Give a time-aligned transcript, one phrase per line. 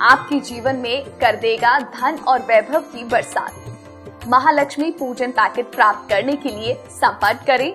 [0.00, 6.36] आपके जीवन में कर देगा धन और वैभव की बरसात। महालक्ष्मी पूजन पैकेट प्राप्त करने
[6.36, 7.72] के लिए संपर्क करें।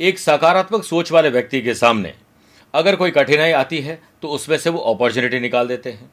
[0.00, 2.14] एक सकारात्मक सोच वाले व्यक्ति के सामने
[2.74, 6.10] अगर कोई कठिनाई आती है तो उसमें से वो अपॉर्चुनिटी निकाल देते हैं।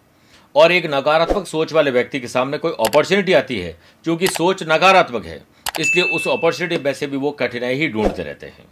[0.55, 5.25] और एक नकारात्मक सोच वाले व्यक्ति के सामने कोई अपॉर्चुनिटी आती है क्योंकि सोच नकारात्मक
[5.25, 5.41] है,
[5.79, 8.65] इसलिए उस अपॉर्चुनिटी में से भी वो कठिनाई ही ढूंढते रहते हैं।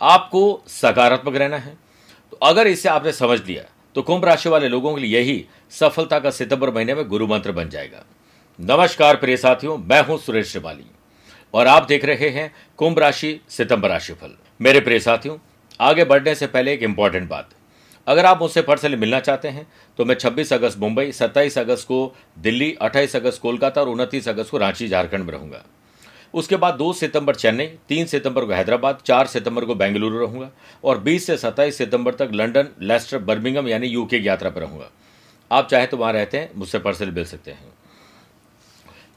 [0.00, 1.76] आपको सकारात्मक रहना है।
[2.32, 3.62] तो अगर इसे आपने समझ लिया
[3.96, 7.52] तो कुंभ राशि वाले लोगों के लिए यही सफलता का सितंबर महीने में गुरु मंत्र
[7.52, 8.04] बन जाएगा।
[8.58, 10.84] नमस्कार प्रिय साथियों, मैं हूँ सुरेश श्रिवाली,
[11.54, 15.36] और आप देख रहे हैं कुंभ राशि, सितंबर राशि फल। मेरे प्रिय साथियों,
[15.80, 17.48] आगे बढ़ने से पहले एक इंपॉर्टेंट बात।
[18.06, 19.66] अगर आप मुझसे पर्सनली मिलना चाहते हैं
[19.98, 24.50] तो मैं 26 अगस्त मुंबई 27 अगस्त को दिल्ली 28 अगस्त कोलकाता और 29 अगस्त
[24.50, 25.64] को रांची, झारखंड में रहूँगा।
[26.36, 30.50] उसके बाद दो सितंबर चेन्नई, तीन सितंबर को हैदराबाद, चार सितंबर को बेंगलुरु रहूँगा
[30.84, 34.90] और 20 से 27 सितंबर तक लंदन, लेस्टर बर्मिंगम यानी यूके की यात्रा पर रहूँगा।
[35.50, 37.72] आप चाहे तो वहाँ रहते हैं, मुझसे पर्सल मिल सकते हैं।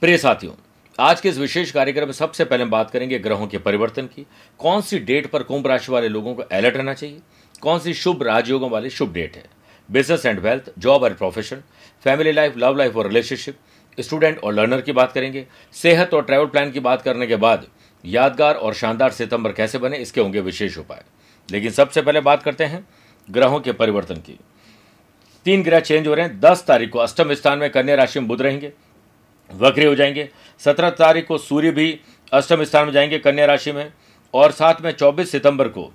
[0.01, 0.53] प्रिय साथियों,
[0.99, 4.25] आज के इस विशेष कार्यक्रम में सबसे पहले हम बात करेंगे ग्रहों के परिवर्तन की।
[4.59, 7.19] कौन सी डेट पर कुंभ राशि वाले लोगों को अलर्ट रहना चाहिए?
[7.61, 9.43] कौन सी शुभ राजयोगों वाली शुभ डेट है?
[9.89, 11.63] Business and wealth, job and profession,
[12.03, 13.57] family life, love life और रिलेशनशिप
[13.99, 17.67] स्टूडेंट और लर्नर की बात करेंगे। सेहत और ट्रैवल प्लान की बात करने के बाद
[18.05, 21.03] यादगार और शानदार सितंबर कैसे बने, इसके होंगे विशेष उपाय।
[21.51, 22.87] लेकिन सबसे पहले बात करते हैं
[23.29, 24.39] ग्रहों के परिवर्तन की।
[25.45, 28.27] तीन ग्रह चेंज हो रहे हैं। दस तारीख को अष्टम स्थान में कन्या राशि में
[28.27, 28.71] बुध रहेंगे,
[29.49, 31.99] वक्री हो जाएँगे। सत्रह तारीख को सूर्य भी
[32.33, 33.91] अष्टम स्थान में जाएँगे कन्या राशि में।
[34.33, 35.91] और साथ में चौबीस सितंबर को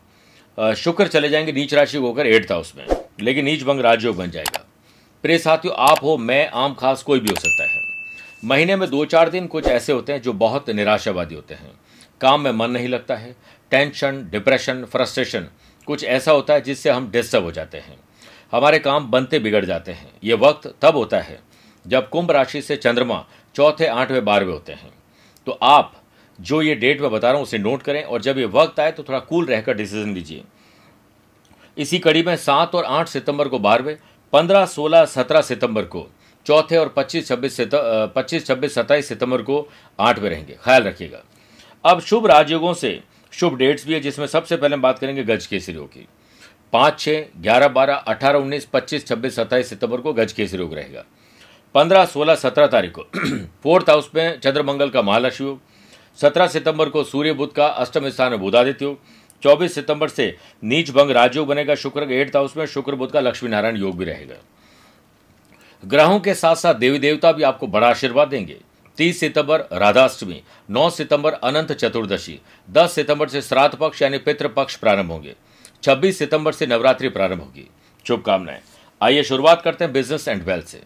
[0.77, 2.87] शुक्र चले जाएँगे नीच राशि होकर एट्थ हाउस में।
[3.21, 4.67] लेकिन नीच भंग राजयोग बन जाएगा।
[5.25, 7.94] प्रिय साथियों, आप हो, मैं, आम, खास कोई भी हो सकता है।
[8.45, 11.71] महीने में दो चार दिन कुछ ऐसे होते हैं जो बहुत निराशावादी होते हैं।
[12.21, 13.35] काम में मन नहीं लगता है,
[13.73, 15.47] टेंशन, डिप्रेशन, फ्रस्ट्रेशन,
[15.89, 17.97] कुछ ऐसा होता है जिससे हम डिस्टर्ब हो जाते हैं।
[18.53, 21.39] हमारे काम बनते बिगड़ जाते हैं। ये वक्त तब होता है
[21.85, 23.25] जब कुंभ राशि से चंद्रमा
[23.55, 24.93] चौथे, आठवें, बारहवें होते हैं।
[25.47, 25.93] तो आप
[26.39, 28.93] जो ये डेट मैं बता रहा हूँ उसे नोट करें और जब ये वक्त आए
[28.93, 30.43] तो थोड़ा कूल रहकर डिसीज़न लीजिए।
[31.77, 33.97] इसी कड़ी में सात और आठ सितंबर को बारहवें,
[34.33, 36.07] पंद्रह, सोलह, सत्रह सितंबर को
[36.47, 39.69] चौथे और पच्चीस छब्बीस पच्चीस छब्बीस सत्ताईस सितंबर को
[40.01, 41.23] आठवें रहेंगे। ख्याल रखिएगा।
[41.85, 43.01] अब शुभ राजयोगों से
[43.33, 46.07] शुभ डेट्स भी है, जिसमें सबसे पहले हम बात करेंगे गज केसरी योग की।
[46.73, 51.05] पाँच छः ग्यारह, बारह, अठारह, उन्नीस, पच्चीस, छब्बीस, सत्ताईस सितंबर को गज केसरी योग रहेगा।
[51.75, 53.03] पंद्रह, सोलह, सत्रह तारीख को
[53.63, 55.61] फोर्थ हाउस में चंद्रमंगल का महालक्ष्मी योग।
[56.19, 58.99] सत्रह सितंबर को सूर्य बुद्ध का अष्टम स्थान में बुधादित्य योग।
[59.43, 63.21] चौबीस सितंबर से नीच भंग राजयोग बनेगा शुक्र। के एट्थ हाउस में शुक्र बुद्ध का
[63.21, 64.35] लक्ष्मी नारायण योग भी रहेगा।
[65.85, 68.57] ग्रहों के साथ साथ देवी देवता भी आपको बड़ा आशीर्वाद देंगे।
[68.97, 72.41] तीस सितंबर, राधाष्टमी, नौ सितंबर, अनंत चतुर्दशी,
[72.71, 75.35] दस सितंबर से श्राद्ध पक्ष यानी पितृ पक्ष प्रारंभ होंगे।
[75.83, 77.71] छब्बीस सितंबर से नवरात्रि प्रारंभ होगी।
[78.09, 78.61] शुभकामनाएँ।
[79.03, 80.83] आइए शुरुआत करते हैं बिज़नेस एंड वेल्थ से।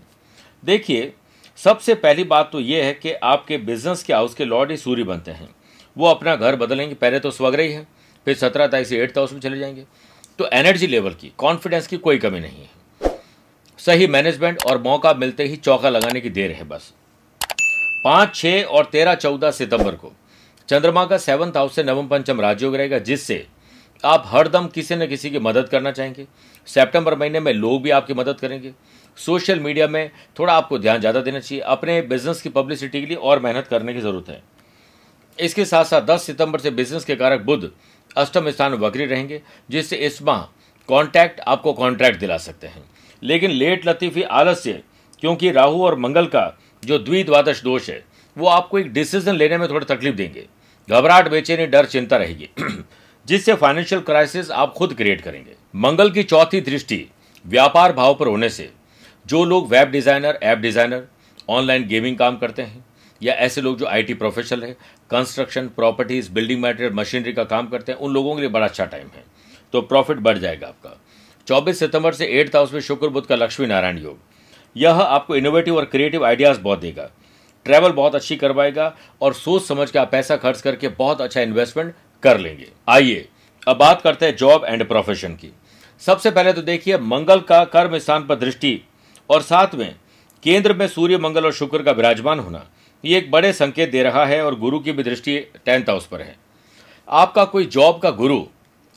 [0.64, 1.12] देखिए,
[1.56, 5.02] सबसे पहली बात तो यह है कि आपके बिज़नेस के हाउस के लॉर्ड ही सूर्य
[5.02, 5.48] बनते हैं।
[5.96, 7.86] वो अपना घर बदलेंगे। पहले तो स्वग्रह है
[8.24, 9.84] फिर सत्रह तारीख से एट्थ हाउस में चले जाएँगे।
[10.38, 12.77] तो एनर्जी लेवल की कॉन्फिडेंस की कोई कमी नहीं है।
[13.78, 16.92] सही मैनेजमेंट और मौका मिलते ही चौका लगाने की देर है बस।
[18.04, 20.12] पाँच, छह और तेरह, चौदह सितंबर को।
[20.68, 23.46] चंद्रमा का सेवंथ हाउस से नवम पंचम राजयोग रहेगा, जिससे
[24.04, 26.26] आप हरदम किसी न किसी की मदद करना चाहेंगे।
[26.68, 28.72] सितंबर महीने में लोग भी आपकी मदद करेंगे।
[29.18, 33.16] सोशल मीडिया में थोड़ा आपको ध्यान ज़्यादा देना चाहिए। अपने बिज़नेस की पब्लिसिटी के लिए
[33.16, 34.42] और मेहनत करने की ज़रूरत है।
[35.38, 37.70] इसके साथ साथ 10 सितंबर से बिज़नेस के कारक बुद्ध
[38.16, 40.42] अष्टम स्थान वक्री रहेंगे, जिससे इस माह
[40.88, 42.84] कॉन्टैक्ट आपको कॉन्ट्रैक्ट दिला सकते हैं।
[43.22, 44.82] लेकिन लेट लतीफ़ी आलस्य,
[45.20, 48.04] क्योंकि राहु और मंगल का जो द्विद्वादश दोष है,
[48.36, 50.46] वो आपको एक डिसीज़न लेने में थोड़ी तकलीफ़ देंगे।
[50.90, 52.48] घबराहट, बेचैनी, डर, चिंता रहेगी।
[53.26, 57.08] जिससे फाइनेंशियल क्राइसिस आप खुद क्रिएट करेंगे। मंगल की चौथी दृष्टि,
[57.46, 58.70] व्यापार भाव पर होने से,
[59.26, 61.06] जो लोग web designer app designer
[61.48, 62.84] online gaming काम करते हैं,
[63.22, 64.72] या ऐसे लोग जो आईटी प्रोफेशनल है
[65.10, 68.84] construction properties building material machinery का काम करते हैं, उन लोगों के लिए बड़ा अच्छा
[68.84, 69.24] टाइम है।
[69.72, 71.00] तो प्रॉफिट बढ़ जाएगा आपका।
[71.48, 74.18] 24 सितंबर से एट्थ हाउस में शुक्र बुद्ध का लक्ष्मी नारायण योग।
[74.76, 77.10] यह आपको इनोवेटिव और क्रिएटिव आइडियाज़ बहुत देगा।
[77.64, 81.94] ट्रैवल बहुत अच्छी करवाएगा और सोच समझ के आप पैसा खर्च करके बहुत अच्छा इन्वेस्टमेंट
[82.22, 83.28] कर लेंगे। आइए,
[83.68, 85.52] अब बात करते हैं जॉब एंड प्रोफेशन की।
[86.00, 88.80] सबसे पहले तो देखिए, मंगल का कर्म स्थान पर दृष्टि
[89.30, 89.94] और साथ में
[90.42, 92.64] केंद्र में सूर्य, मंगल और शुक्र का विराजमान होना,
[93.04, 96.20] ये एक बड़े संकेत दे रहा है और गुरु की भी दृष्टि टेंथ हाउस पर
[96.20, 96.36] है।
[97.08, 98.42] आपका कोई जॉब का गुरु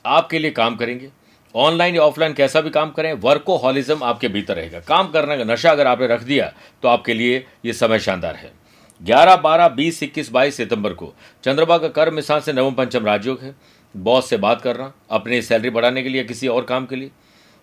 [0.06, 1.21] आपके लिए काम करेंगे?
[1.54, 5.70] ऑनलाइन या ऑफलाइन कैसा भी काम करें वर्कोहॉलिज्म आपके भीतर रहेगा। काम करने का नशा
[5.70, 6.52] अगर आपने रख दिया
[6.82, 8.52] तो आपके लिए ये समय शानदार है।
[9.00, 11.12] 11, 12, 20, 21, 22 सितंबर को
[11.44, 13.54] चंद्रमा का कर्म स्थान से नवम पंचम राजयोग है।
[13.94, 17.10] बॉस से बात करना अपनी सैलरी बढ़ाने के लिए किसी और काम के लिए।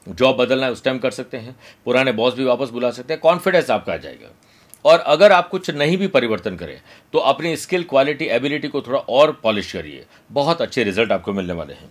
[0.08, 1.56] जॉब बदलना है उस टाइम कर सकते हैं।
[1.86, 4.30] पुराने बॉस भी वापस बुला सकते हैं। कॉन्फिडेंस आपका आ जाएगा।
[4.86, 6.80] और अगर आप कुछ नहीं भी परिवर्तन करें
[7.14, 11.54] तो अपनी स्किल क्वालिटी एबिलिटी को थोड़ा और पॉलिश करिए। बहुत अच्छे रिज़ल्ट आपको मिलने
[11.54, 11.90] वाले हैं।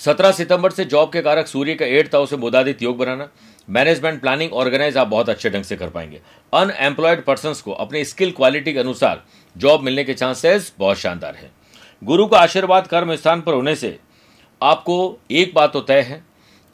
[0.00, 3.28] सत्रह सितंबर से जॉब के कारक सूर्य का एट हाउस से मुदादित योग बनाना।
[3.68, 6.20] मैनेजमेंट प्लानिंग ऑर्गेनाइज आप बहुत अच्छे ढंग से कर पाएँगे।
[6.52, 9.22] अनएम्प्लॉयड पर्सन को अपनी स्किल क्वालिटी के अनुसार
[9.56, 11.50] जॉब मिलने के चांसेस बहुत शानदार है।
[12.02, 13.98] गुरु का आशीर्वाद कर्म स्थान पर होने से
[14.62, 16.22] आपको एक बात तो तय है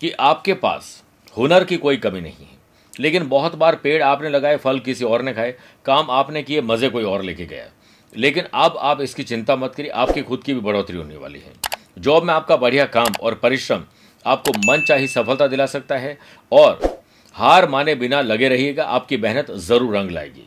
[0.01, 1.03] कि आपके पास
[1.37, 2.55] हुनर की कोई कमी नहीं है।
[3.01, 6.89] लेकिन बहुत बार पेड़ आपने लगाए, फल किसी और ने खाए, काम आपने किए, मज़े
[6.89, 7.71] कोई और लेके गया।
[8.17, 11.76] लेकिन अब आप इसकी चिंता मत करिए, आपकी खुद की भी बढ़ोतरी होने वाली है।
[11.97, 13.85] जॉब में आपका बढ़िया काम और परिश्रम
[14.25, 16.17] आपको मन चाहिए सफलता दिला सकता है
[16.53, 16.99] और
[17.35, 20.47] हार माने बिना लगे रहिएगा, आपकी मेहनत ज़रूर रंग लाएगी।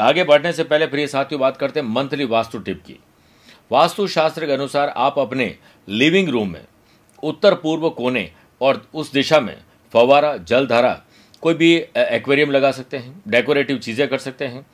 [0.00, 2.98] आगे बढ़ने से पहले प्रिय साथियों बात करते हैं मंथली वास्तु टिप की।
[3.70, 5.54] वास्तु शास्त्र के अनुसार आप अपने
[5.88, 6.64] लिविंग रूम में,
[7.22, 9.56] उत्तर पूर्व कोने और उस दिशा में
[9.94, 11.00] फवारा, जलधारा,
[11.42, 14.66] कोई भी एक्वेरियम लगा सकते हैं, डेकोरेटिव चीज़ें कर सकते हैं,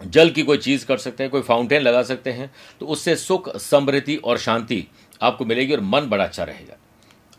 [0.00, 2.50] जल की कोई चीज़ कर सकते हैं, कोई फाउंटेन लगा सकते हैं
[2.80, 4.86] तो उससे सुख, समृद्धि और शांति
[5.20, 6.76] आपको मिलेगी और मन बड़ा अच्छा रहेगा।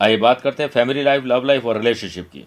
[0.01, 2.45] आइए बात करते हैं फैमिली लाइफ लव लाइफ और रिलेशनशिप की।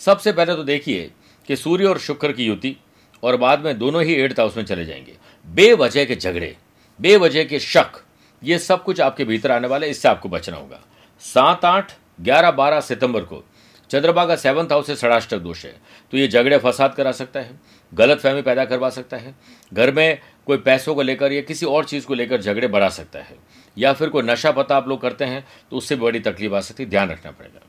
[0.00, 1.10] सबसे पहले तो देखिए
[1.48, 2.76] कि सूर्य और शुक्र की युति
[3.22, 6.56] और बाद में दोनों ही एट्थ हाउस में चले जाएँगे। बेवजह के झगड़े,
[7.00, 8.02] बेवजह के शक,
[8.42, 10.80] ये सब कुछ आपके भीतर आने वाले इससे आपको बचना होगा।
[11.22, 13.44] सात आठ ग्यारह बारह सितंबर को
[13.90, 15.74] चंद्रमा का सेवंथ हाउस से षडाष्टक दोष है
[16.12, 17.58] तो ये झगड़े फसाद करा सकता है,
[17.92, 19.34] गलत फहमी पैदा करवा सकता है,
[19.72, 23.18] घर में कोई पैसों को लेकर या किसी और चीज़ को लेकर झगड़े बढ़ा सकता
[23.18, 23.36] है।
[23.76, 26.60] या फिर कोई नशा पता आप लोग करते हैं तो उससे भी बड़ी तकलीफ़ आ
[26.60, 27.60] सकती है, ध्यान रखना पड़ेगा।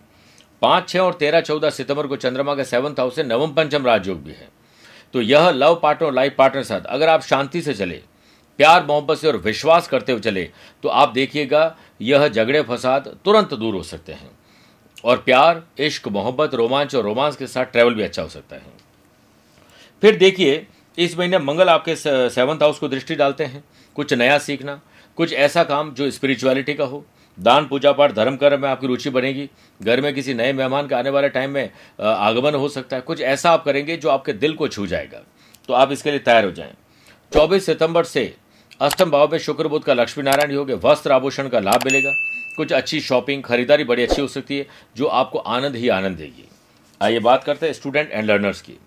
[0.62, 4.24] पाँच छः और तेरह, चौदह सितंबर को चंद्रमा का सेवंथ हाउस से नवम पंचम राजयोग
[4.24, 4.50] भी है।
[5.14, 8.02] तो यह लव पार्टनर और लाइफ पार्टनर साथ, अगर आप शांति से चले,
[8.60, 10.44] प्यार, मोहब्बत से और विश्वास करते हुए चले
[10.84, 14.30] तो आप देखिएगा, यह झगड़े, फसाद तुरंत दूर हो सकते हैं।
[15.04, 18.62] और प्यार, इश्क, मोहब्बत, रोमांच और रोमांस के साथ ट्रैवल भी अच्छा हो सकता है।
[20.04, 20.66] फिर देखिए,
[20.98, 23.64] इस महीने मंगल आपके सेवंथ हाउस को दृष्टि डालते हैं।
[23.96, 24.80] कुछ नया सीखना
[25.22, 27.04] कुछ ऐसा काम जो स्पिरिचुअलिटी का हो।
[27.38, 29.50] दान, पूजा पाठ, धर्म कर्म में आपकी रुचि बनेगी।
[29.82, 31.70] घर में किसी नए मेहमान के आने वाले टाइम में
[32.02, 35.22] आगमन हो सकता है। कुछ ऐसा आप करेंगे जो आपके दिल को छू जाएगा।
[35.68, 36.74] तो आप इसके लिए तैयार हो जाएँ।
[37.32, 38.34] 24 सितंबर से
[38.82, 42.14] अष्टम भाव में शुक्र बुद्ध का लक्ष्मी नारायण योग वस्त्र आभूषण का लाभ मिलेगा।
[42.58, 44.68] कुछ अच्छी शॉपिंग खरीदारी बड़ी अच्छी हो सकती है,
[44.98, 46.50] जो आपको आनंद ही आनंद देगी।
[47.02, 48.78] आइए बात करते हैं स्टूडेंट एंड लर्नर्स की।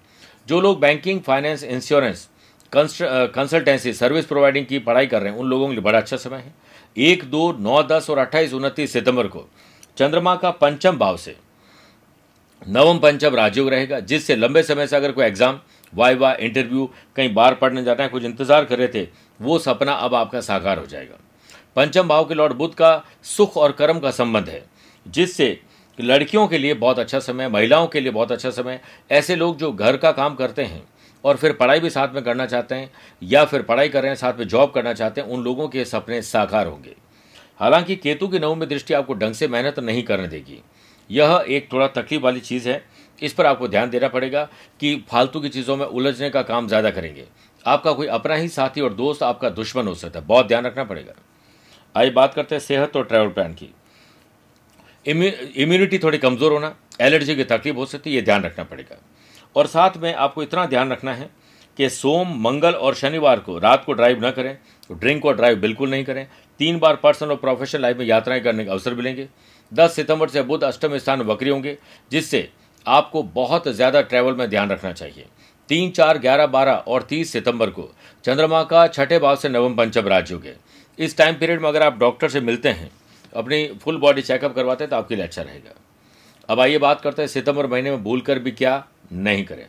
[0.49, 2.29] जो लोग banking finance insurance
[2.75, 6.37] consultancy service providing की पढ़ाई कर रहे हैं, उन लोगों के लिए बड़ा अच्छा समय
[6.37, 6.55] है।
[6.97, 9.47] एक, दो, नौ, दस और अट्ठाईस, उनतीस सितंबर को
[9.97, 11.37] चंद्रमा का पंचम भाव से
[12.63, 15.61] नवम पंचम राजयोग रहेगा, जिससे लंबे समय से अगर कोई एग्ज़ाम
[15.93, 19.07] वाई वाह इंटरव्यू कहीं बाहर पढ़ने जाना है, कुछ इंतज़ार कर रहे थे,
[19.41, 21.19] वो सपना अब आपका साकार हो जाएगा।
[21.77, 24.65] पंचम भाव के लॉर्ड बुद्ध का सुख और कर्म का संबंध है,
[25.07, 25.59] जिससे
[25.99, 29.73] लड़कियों के लिए बहुत अच्छा समय महिलाओं के लिए बहुत अच्छा समय ऐसे लोग जो
[29.73, 30.83] घर का काम करते हैं
[31.25, 32.91] और फिर पढ़ाई भी साथ में करना चाहते हैं,
[33.23, 35.85] या फिर पढ़ाई कर रहे हैं, साथ में जॉब करना चाहते हैं, उन लोगों के
[35.85, 36.95] सपने साकार होंगे।
[37.61, 40.61] हालाँकि केतु की नवमी दृष्टि आपको ढंग से मेहनत नहीं करने देगी।
[41.11, 42.83] यह एक थोड़ा तकलीफ़ वाली चीज़ है।
[43.19, 44.43] इस पर आपको ध्यान देना पड़ेगा
[44.81, 47.25] कि फालतू की चीज़ों में उलझने का काम ज़्यादा करेंगे।
[47.65, 50.85] आपका कोई अपना ही साथी और दोस्त, आपका दुश्मन हो सकता है। बहुत ध्यान रखना
[50.85, 51.13] पड़ेगा।
[51.95, 53.73] आइए बात करते हैं सेहत और ट्रैवल प्लान की।
[55.07, 58.97] इम्यूनिटी थोड़ी कमज़ोर होना एलर्जी की तकलीफ़ हो सकती है, ये ध्यान रखना पड़ेगा।
[59.57, 61.31] और साथ में आपको इतना ध्यान रखना है
[61.77, 64.57] कि सोम, मंगल और शनिवार को रात को ड्राइव ना करें
[64.93, 66.27] ड्रिंक और ड्राइव बिल्कुल नहीं करें।
[66.61, 69.29] तीन बार पर्सनल और प्रोफेशनल लाइफ में यात्राएँ करने का अवसर मिलेंगे।
[69.73, 71.77] दस सितंबर से बुध अष्टम स्थान वक्री होंगे,
[72.11, 72.49] जिससे
[72.87, 75.27] आपको बहुत ज़्यादा ट्रैवल में ध्यान रखना चाहिए।
[75.69, 77.89] तीन, चार, ग्यारह, बारह और तीस सितंबर को
[78.25, 80.55] चंद्रमा का छठे भाव से नवम पंचम राज्य होंगे।
[80.99, 82.91] इस टाइम पीरियड में अगर आप डॉक्टर से मिलते हैं,
[83.33, 85.75] अपनी फुल बॉडी चेकअप करवाते हैं तो आपके लिए अच्छा रहेगा।
[86.49, 88.85] अब आइए बात करते हैं सितंबर महीने में भूल कर भी क्या
[89.15, 89.67] नहीं करें।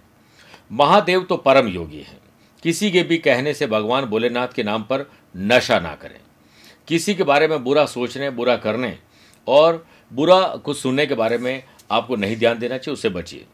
[0.72, 2.20] महादेव तो परम योगी है।
[2.64, 6.20] किसी के भी कहने से भगवान भोलेनाथ के नाम पर नशा ना करें।
[6.88, 9.00] किसी के बारे में बुरा सोचने, बुरा करने
[9.48, 13.46] और बुरा कुछ सुनने के बारे में आपको नहीं ध्यान देना चाहिए, उससे बचिए।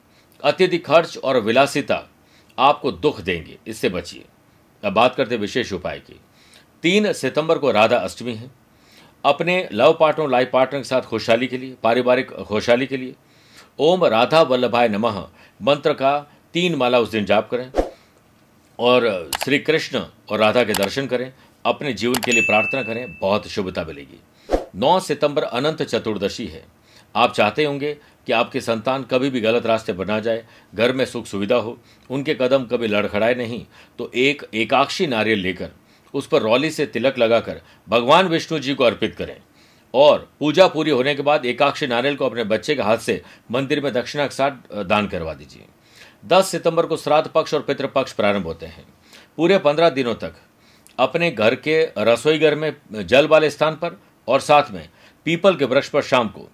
[0.44, 2.10] अत्यधिक खर्च और विलासिता
[2.60, 4.26] आपको दुख देंगे, इससे बचिए।
[4.84, 6.20] अब बात करते विशेष उपाय की।
[6.84, 8.52] तीन सितंबर को राधा अष्टमी है।
[9.26, 13.16] अपने लव पार्टनर, लाइफ पार्टनर के साथ खुशहाली के लिए, पारिवारिक खुशहाली के लिए।
[13.80, 15.30] ओम राधा वल्लभाय नमः।
[15.62, 16.18] मंत्र का
[16.54, 17.72] तीन माला उस दिन जाप करें
[18.80, 20.00] और श्री कृष्ण
[20.30, 21.32] और राधा के दर्शन करें,
[21.66, 24.20] अपने जीवन के लिए प्रार्थना करें, बहुत शुभता मिलेगी।
[24.76, 26.64] 9 सितंबर अनंत चतुर्दशी है।
[27.16, 27.94] आप चाहते होंगे
[28.28, 30.44] कि आपके संतान कभी भी गलत रास्ते पर ना जाए,
[30.76, 31.78] घर में सुख सुविधा हो,
[32.10, 33.64] उनके कदम कभी लड़खड़ाए नहीं
[34.00, 35.70] तो एक एकाक्षी नारियल लेकर,
[36.14, 39.36] उस पर रौली से तिलक लगाकर, भगवान विष्णु जी को अर्पित करें।
[39.94, 43.22] और पूजा पूरी होने के बाद एकाक्षी नारियल को अपने बच्चे के हाथ से
[43.52, 45.66] मंदिर में दक्षिणा के साथ दान करवा दीजिए।
[46.28, 48.86] 10 सितंबर को श्राद्ध पक्ष और पितृपक्ष प्रारंभ होते हैं।
[49.38, 50.34] पूरे पंद्रह दिनों तक
[50.98, 54.88] अपने घर के रसोई घर में जल वाले स्थान पर और साथ में
[55.26, 56.48] पीपल के वृक्ष पर शाम को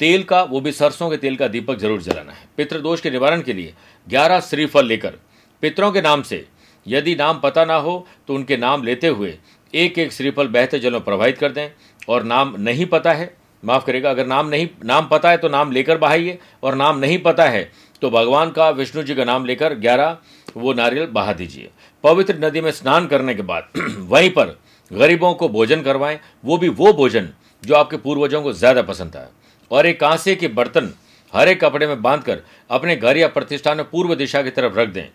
[0.00, 3.42] तेल का, वो भी सरसों के तेल का दीपक ज़रूर जलाना है। पितृदोष के निवारण
[3.42, 3.74] के लिए
[4.06, 5.18] ग्यारह श्रीफल लेकर
[5.62, 6.46] पितरों के नाम से
[6.86, 9.36] यदि नाम पता ना हो तो उनके नाम लेते हुए
[9.74, 11.70] एक एक श्रीफल बहते जल प्रवाहित कर दें।
[12.10, 15.72] और नाम नहीं पता है, माफ़ करेगा अगर नाम नहीं, नाम पता है तो नाम
[15.72, 17.70] लेकर बहाइए, और नाम नहीं पता है
[18.02, 20.16] तो भगवान का, विष्णु जी का नाम लेकर ग्यारह,
[20.56, 21.70] वो नारियल बहा दीजिए।
[22.04, 24.56] पवित्र नदी में स्नान करने के बाद वहीं पर
[24.90, 27.28] गरीबों को भोजन करवाएँ, वो भी वो भोजन
[27.62, 29.30] जो आपके पूर्वजों को ज़्यादा पसंद था।
[29.70, 30.92] और एक कांसे के बर्तन
[31.32, 35.06] हरे कपड़े में बांधकर अपने घर या प्रतिष्ठान में पूर्व दिशा की तरफ़ रख दें।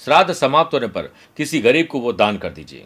[0.00, 2.84] श्राद्ध समाप्त होने पर किसी गरीब को वो दान कर दीजिए।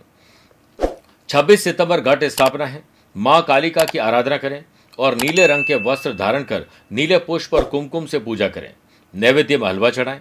[1.28, 2.82] 26 सितंबर घट स्थापना है।
[3.18, 4.64] माँ कालिका की आराधना करें
[4.98, 8.74] और नीले रंग के वस्त्र धारण कर नीले पुष्प और कुमकुम से पूजा करें।
[9.14, 10.20] नैवेद्य में हलवा चढ़ाएँ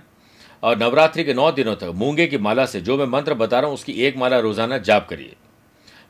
[0.63, 3.67] और नवरात्रि के नौ दिनों तक मूँगे की माला से जो मैं मंत्र बता रहा
[3.67, 5.35] हूँ, उसकी एक माला रोज़ाना जाप करिए।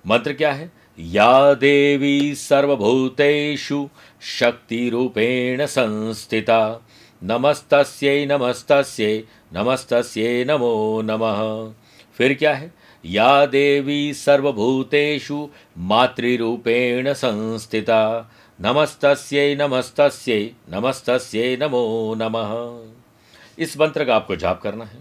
[0.08, 0.72] मंत्र क्या है?
[1.00, 3.90] या देवी सर्वभूतेषु
[4.22, 6.88] शक्तिरूपेण संस्थिता।
[7.24, 11.74] नमस्तस्यै नमस्तस्यै नमस्तस्यै, नमो नमः।
[12.18, 12.72] फिर क्या है?
[13.06, 20.40] या देवी सर्वभूतेषु मातृरूपेण संस्थिता। नमस्तस्यै नमस्तस्यै
[20.70, 24.98] नमस्तस्यै, नमो नमः। इस मंत्र का आपको जाप करना है।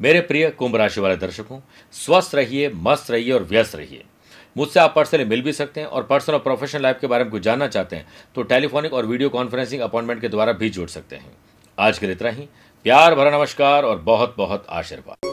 [0.00, 1.60] मेरे प्रिय कुंभ राशि वाले दर्शकों,
[1.92, 4.04] स्वस्थ रहिए, मस्त रहिए और व्यस्त रहिए।
[4.56, 7.30] मुझसे आप पर्सनली मिल भी सकते हैं और पर्सनल और प्रोफेशनल लाइफ के बारे में
[7.30, 11.16] कुछ जानना चाहते हैं तो टेलीफोनिक और वीडियो कॉन्फ्रेंसिंग अपॉइंटमेंट के द्वारा भी जुड़ सकते
[11.16, 11.32] हैं।
[11.78, 12.48] आज के लिए इतना ही।
[12.84, 15.31] प्यार भरा नमस्कार और बहुत बहुत आशीर्वाद।